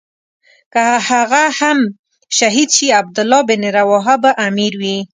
که 0.73 0.81
هغه 1.09 1.43
هم 1.59 1.79
شهید 2.37 2.69
شي 2.77 2.87
عبدالله 3.01 3.41
بن 3.49 3.63
رواحه 3.77 4.15
به 4.23 4.31
امیر 4.47 4.73
وي. 4.81 4.97